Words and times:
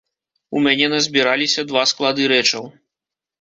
У 0.59 0.61
мяне 0.67 0.87
назбіраліся 0.93 1.67
два 1.73 1.83
склады 1.93 2.23
рэчаў. 2.33 2.63